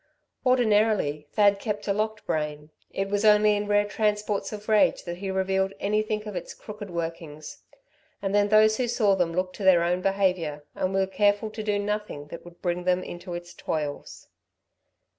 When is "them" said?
9.15-9.31, 12.85-13.03